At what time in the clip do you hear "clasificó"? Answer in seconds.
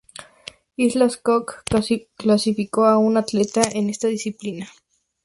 2.17-2.85